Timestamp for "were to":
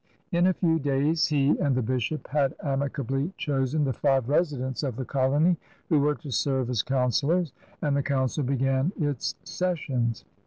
5.99-6.31